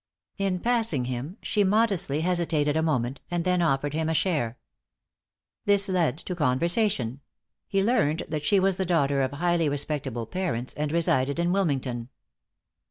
[0.39, 4.57] In passing him, she modestly hesitated a moment, and then offered him a share.
[5.65, 7.21] This led to conversation;
[7.67, 12.09] he learned that she was the daughter of highly respectable parents, and resided in Wilmington.